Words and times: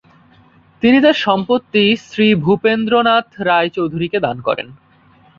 তিনি 0.83 0.97
তার 1.01 1.17
সম্পত্তি 1.21 1.83
শ্রী 2.05 2.27
ভূপেন্দ্রনাথ 2.35 3.27
রায় 3.41 3.69
চৌধুরীকে 3.69 4.17
দান 4.19 4.37
করেন। 4.41 4.67